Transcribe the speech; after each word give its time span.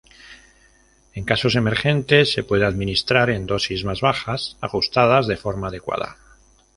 En 1.13 1.25
casos 1.25 1.55
emergentes, 1.55 2.31
se 2.33 2.43
puede 2.43 2.65
administrar 2.65 3.29
en 3.29 3.45
dosis 3.45 3.85
más 3.85 4.01
bajas, 4.01 4.57
ajustadas 4.59 5.27
de 5.27 5.37
forma 5.37 5.67
adecuada. 5.67 6.17